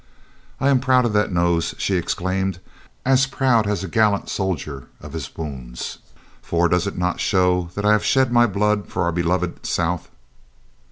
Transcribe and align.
"I 0.59 0.69
am 0.69 0.79
proud 0.79 1.05
of 1.05 1.13
that 1.13 1.31
nose!" 1.31 1.75
she 1.77 1.93
exclaimed; 1.95 2.57
"as 3.05 3.27
proud 3.27 3.67
as 3.67 3.83
a 3.83 3.87
gallant 3.87 4.29
soldier 4.29 4.87
of 4.99 5.13
his 5.13 5.37
wounds, 5.37 5.99
for 6.41 6.67
does 6.67 6.87
it 6.87 6.97
not 6.97 7.19
show 7.19 7.69
that 7.75 7.85
I 7.85 7.91
have 7.91 8.03
shed 8.03 8.31
my 8.31 8.47
blood 8.47 8.87
for 8.87 9.03
our 9.03 9.11
beloved 9.11 9.63
South?" 9.63 10.09